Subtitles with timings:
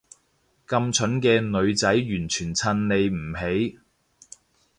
[0.65, 3.77] 咁蠢嘅女仔完全襯你唔起